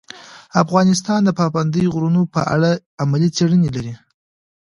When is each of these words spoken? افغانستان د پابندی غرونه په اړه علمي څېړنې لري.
افغانستان 0.63 1.19
د 1.23 1.29
پابندی 1.39 1.83
غرونه 1.93 2.21
په 2.33 2.41
اړه 2.53 2.71
علمي 2.99 3.29
څېړنې 3.35 3.69
لري. 3.75 3.93